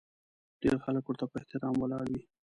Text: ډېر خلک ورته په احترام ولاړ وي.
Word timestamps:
ډېر 0.61 0.75
خلک 0.83 1.03
ورته 1.05 1.25
په 1.31 1.35
احترام 1.41 1.75
ولاړ 1.79 2.05
وي. 2.13 2.23